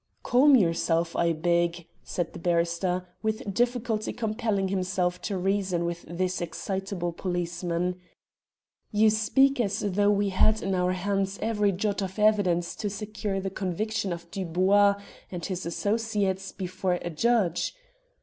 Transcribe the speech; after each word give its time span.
"Calm 0.23 0.55
yourself, 0.55 1.15
I 1.15 1.31
beg," 1.31 1.85
said 2.03 2.33
the 2.33 2.39
barrister, 2.39 3.05
with 3.21 3.53
difficulty 3.53 4.11
compelling 4.11 4.69
himself 4.69 5.21
to 5.21 5.37
reason 5.37 5.85
with 5.85 6.05
this 6.09 6.41
excitable 6.41 7.13
policeman. 7.13 7.99
"You 8.91 9.11
speak 9.11 9.59
as 9.59 9.79
though 9.81 10.09
we 10.09 10.29
had 10.29 10.63
in 10.63 10.73
our 10.73 10.93
hands 10.93 11.37
every 11.39 11.71
jot 11.71 12.01
of 12.01 12.17
evidence 12.17 12.75
to 12.77 12.89
secure 12.89 13.39
the 13.39 13.51
conviction 13.51 14.11
of 14.11 14.31
Dubois 14.31 14.95
and 15.31 15.45
his 15.45 15.67
associates 15.67 16.51
before 16.51 16.93
a 17.03 17.11
judge." 17.11 17.75